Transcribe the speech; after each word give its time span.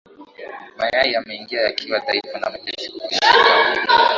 Mayai 0.77 1.11
yameingia 1.13 1.61
yakiwa 1.61 1.99
dhaifu 1.99 2.37
na 2.39 2.49
mepesi 2.49 2.91
kuvunjika. 2.91 3.33